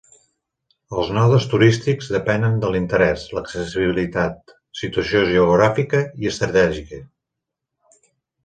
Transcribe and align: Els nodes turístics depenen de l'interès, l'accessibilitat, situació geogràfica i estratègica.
Els 0.99 1.09
nodes 1.17 1.43
turístics 1.51 2.07
depenen 2.15 2.57
de 2.63 2.71
l'interès, 2.75 3.27
l'accessibilitat, 3.39 4.57
situació 4.83 5.23
geogràfica 5.33 6.03
i 6.25 6.33
estratègica. 6.35 7.03